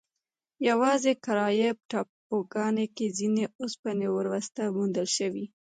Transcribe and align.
یواځې 0.69 1.13
کارایب 1.25 1.77
ټاپوګانو 1.89 2.85
کې 2.95 3.05
ځینې 3.17 3.43
اوسپنې 3.61 4.07
وروسته 4.17 4.61
موندل 4.75 5.07
شوې. 5.17 5.45